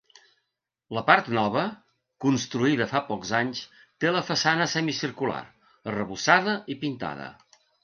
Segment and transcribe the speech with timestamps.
[0.97, 1.65] La part nova,
[2.25, 3.61] construïda fa pocs anys,
[4.05, 5.45] té la façana semicircular,
[5.95, 7.33] arrebossada i pintada.